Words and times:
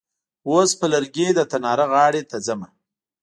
اوس 0.49 0.71
په 0.79 0.85
لرګي 0.93 1.27
د 1.35 1.39
تناره 1.51 1.85
غاړې 1.91 2.23
ته 2.29 2.37
ځمه. 2.45 2.67